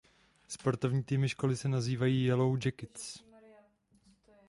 Sportovní 0.47 1.03
týmy 1.03 1.29
školy 1.29 1.57
se 1.57 1.69
nazývají 1.69 2.23
"Yellow 2.23 2.57
Jackets". 2.65 3.23